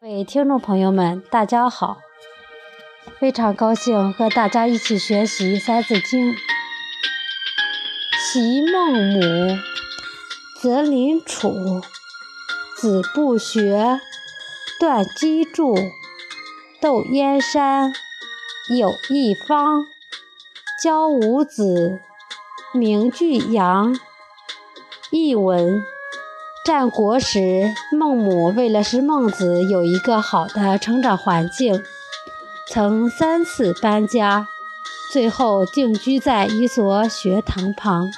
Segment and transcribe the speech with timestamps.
[0.00, 1.98] 各位听众朋友们，大家好！
[3.18, 6.34] 非常高兴和大家一起学习《三字经》。
[8.16, 9.58] 昔孟母，
[10.62, 11.50] 择邻处，
[12.76, 13.98] 子不学，
[14.78, 15.74] 断机杼。
[16.80, 17.92] 窦燕山
[18.78, 19.84] 有一方，
[20.80, 22.00] 教五子，
[22.72, 23.98] 名俱扬。
[25.10, 25.82] 译文。
[26.68, 31.82] 战国时，孟母为了使孟子有一个好的成长环境，
[32.70, 34.46] 曾三次搬家，
[35.10, 38.10] 最后定居在一所学堂旁。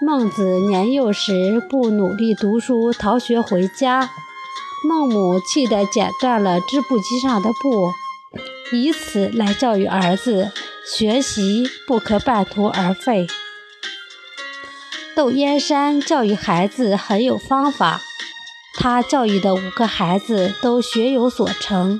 [0.00, 4.10] 孟子年幼时不努力读书，逃学回家，
[4.88, 7.90] 孟母气得剪断了织布机上的布，
[8.72, 10.52] 以此来教育儿子：
[10.86, 13.26] 学习不可半途而废。
[15.16, 18.02] 窦燕山教育孩子很有方法，
[18.74, 21.98] 他教育的五个孩子都学有所成，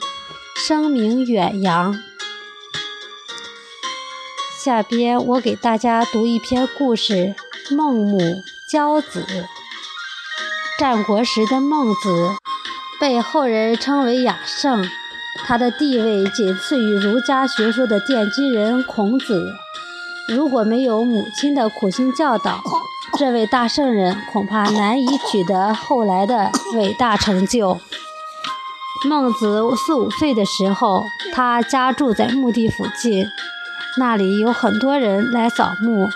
[0.55, 1.99] 声名远扬。
[4.63, 7.35] 下边我给大家读一篇故事：
[7.71, 9.25] 孟母教子。
[10.79, 12.37] 战国时的孟子
[13.01, 14.87] 被后人称为雅圣，
[15.47, 19.55] 他的地位仅次于儒家学说的奠基人孔子。
[20.29, 22.61] 如果没有母亲的苦心教导，
[23.19, 27.81] 这位大圣人恐怕难以取得后来的伟大成就。
[29.09, 33.27] 孟子四五岁的时候，他家住在墓地附近，
[33.99, 36.09] 那里有很多人来扫墓，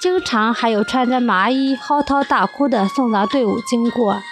[0.00, 4.22] 经常还有穿着麻衣嚎啕大哭的送葬队伍经过。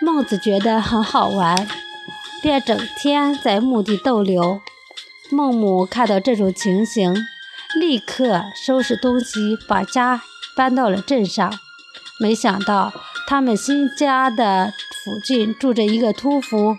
[0.00, 1.66] 孟子觉得很好玩，
[2.42, 4.60] 便整天在墓地逗留。
[5.30, 7.12] 孟母看到这种情形，
[7.74, 10.22] 立刻收拾东西，把家。
[10.56, 11.52] 搬到了镇上，
[12.18, 12.92] 没想到
[13.26, 14.72] 他们新家的
[15.04, 16.76] 附近住着一个屠夫。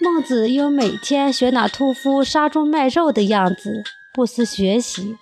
[0.00, 5.16] 孟子又每天学那屠夫杀猪卖肉的样子，不思学习。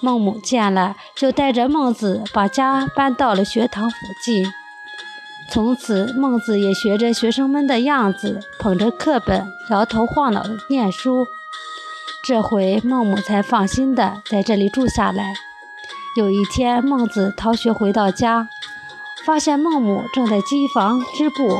[0.00, 4.44] 孟母见了，就带着孟子把家搬到了学堂附近。
[5.52, 11.26] 从此，孟子也学着学生们的样子，捧着课本，摇头晃脑地念书。
[12.24, 15.34] 这回孟母才放心地在这里住下来。
[16.14, 18.46] 有一天，孟子逃学回到家，
[19.24, 21.58] 发现孟母正在机房织布。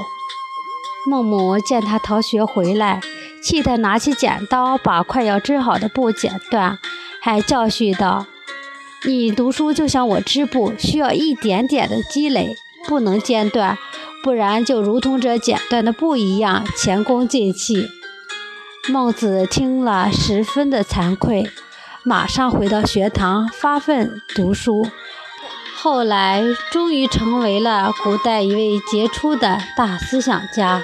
[1.06, 3.00] 孟母见他逃学回来，
[3.42, 6.78] 气得拿起剪刀把快要织好的布剪断，
[7.22, 8.26] 还教训道
[9.06, 12.54] ：“你读书就像我织布，需要一点点的积累，
[12.86, 13.78] 不能间断，
[14.22, 17.88] 不然就如同这剪断的布一样，前功尽弃。”
[18.92, 21.48] 孟子听了，十分的惭愧。
[22.04, 24.88] 马上回到学堂发奋读书，
[25.76, 26.42] 后来
[26.72, 30.82] 终于成为了古代一位杰出的大思想家。